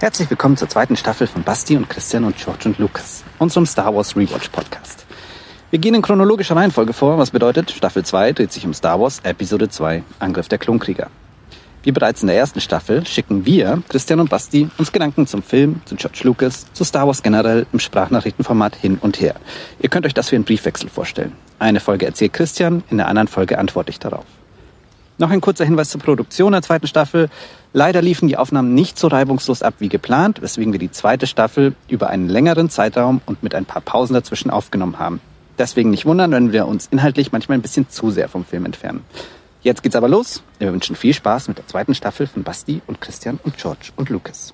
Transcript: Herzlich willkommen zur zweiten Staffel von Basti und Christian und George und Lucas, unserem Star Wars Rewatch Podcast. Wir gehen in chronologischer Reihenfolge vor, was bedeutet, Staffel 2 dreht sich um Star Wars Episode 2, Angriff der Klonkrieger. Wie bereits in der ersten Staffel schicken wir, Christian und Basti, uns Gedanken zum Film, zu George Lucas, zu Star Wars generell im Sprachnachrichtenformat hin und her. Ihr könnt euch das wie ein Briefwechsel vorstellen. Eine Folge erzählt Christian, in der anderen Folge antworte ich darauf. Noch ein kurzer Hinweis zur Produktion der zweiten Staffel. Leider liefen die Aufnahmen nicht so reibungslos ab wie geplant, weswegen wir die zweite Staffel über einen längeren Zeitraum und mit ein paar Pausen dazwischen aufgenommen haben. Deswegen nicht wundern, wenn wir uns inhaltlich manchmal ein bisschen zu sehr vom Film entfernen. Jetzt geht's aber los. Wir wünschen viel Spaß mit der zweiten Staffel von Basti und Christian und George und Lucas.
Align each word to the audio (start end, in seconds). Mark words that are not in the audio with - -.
Herzlich 0.00 0.28
willkommen 0.28 0.56
zur 0.56 0.68
zweiten 0.68 0.96
Staffel 0.96 1.28
von 1.28 1.44
Basti 1.44 1.76
und 1.76 1.88
Christian 1.88 2.24
und 2.24 2.36
George 2.36 2.64
und 2.64 2.78
Lucas, 2.78 3.22
unserem 3.38 3.64
Star 3.64 3.94
Wars 3.94 4.16
Rewatch 4.16 4.48
Podcast. 4.48 5.06
Wir 5.70 5.78
gehen 5.78 5.94
in 5.94 6.02
chronologischer 6.02 6.56
Reihenfolge 6.56 6.92
vor, 6.92 7.16
was 7.16 7.30
bedeutet, 7.30 7.70
Staffel 7.70 8.04
2 8.04 8.32
dreht 8.32 8.52
sich 8.52 8.66
um 8.66 8.74
Star 8.74 9.00
Wars 9.00 9.20
Episode 9.22 9.68
2, 9.68 10.02
Angriff 10.18 10.48
der 10.48 10.58
Klonkrieger. 10.58 11.10
Wie 11.84 11.92
bereits 11.92 12.22
in 12.22 12.26
der 12.26 12.36
ersten 12.36 12.60
Staffel 12.60 13.06
schicken 13.06 13.46
wir, 13.46 13.84
Christian 13.88 14.18
und 14.18 14.30
Basti, 14.30 14.68
uns 14.78 14.90
Gedanken 14.90 15.28
zum 15.28 15.44
Film, 15.44 15.80
zu 15.84 15.94
George 15.94 16.20
Lucas, 16.24 16.66
zu 16.72 16.82
Star 16.82 17.06
Wars 17.06 17.22
generell 17.22 17.64
im 17.72 17.78
Sprachnachrichtenformat 17.78 18.74
hin 18.74 18.98
und 19.00 19.20
her. 19.20 19.36
Ihr 19.80 19.90
könnt 19.90 20.06
euch 20.06 20.14
das 20.14 20.32
wie 20.32 20.36
ein 20.36 20.44
Briefwechsel 20.44 20.90
vorstellen. 20.90 21.32
Eine 21.60 21.78
Folge 21.78 22.06
erzählt 22.06 22.32
Christian, 22.32 22.82
in 22.90 22.96
der 22.96 23.06
anderen 23.06 23.28
Folge 23.28 23.58
antworte 23.58 23.90
ich 23.90 24.00
darauf. 24.00 24.24
Noch 25.24 25.30
ein 25.30 25.40
kurzer 25.40 25.64
Hinweis 25.64 25.88
zur 25.88 26.02
Produktion 26.02 26.52
der 26.52 26.60
zweiten 26.60 26.86
Staffel. 26.86 27.30
Leider 27.72 28.02
liefen 28.02 28.28
die 28.28 28.36
Aufnahmen 28.36 28.74
nicht 28.74 28.98
so 28.98 29.08
reibungslos 29.08 29.62
ab 29.62 29.72
wie 29.78 29.88
geplant, 29.88 30.42
weswegen 30.42 30.74
wir 30.74 30.78
die 30.78 30.90
zweite 30.90 31.26
Staffel 31.26 31.74
über 31.88 32.10
einen 32.10 32.28
längeren 32.28 32.68
Zeitraum 32.68 33.22
und 33.24 33.42
mit 33.42 33.54
ein 33.54 33.64
paar 33.64 33.80
Pausen 33.80 34.12
dazwischen 34.12 34.50
aufgenommen 34.50 34.98
haben. 34.98 35.22
Deswegen 35.56 35.88
nicht 35.88 36.04
wundern, 36.04 36.32
wenn 36.32 36.52
wir 36.52 36.66
uns 36.66 36.88
inhaltlich 36.90 37.32
manchmal 37.32 37.56
ein 37.56 37.62
bisschen 37.62 37.88
zu 37.88 38.10
sehr 38.10 38.28
vom 38.28 38.44
Film 38.44 38.66
entfernen. 38.66 39.02
Jetzt 39.62 39.82
geht's 39.82 39.96
aber 39.96 40.10
los. 40.10 40.42
Wir 40.58 40.70
wünschen 40.70 40.94
viel 40.94 41.14
Spaß 41.14 41.48
mit 41.48 41.56
der 41.56 41.66
zweiten 41.66 41.94
Staffel 41.94 42.26
von 42.26 42.42
Basti 42.42 42.82
und 42.86 43.00
Christian 43.00 43.40
und 43.44 43.56
George 43.56 43.92
und 43.96 44.10
Lucas. 44.10 44.52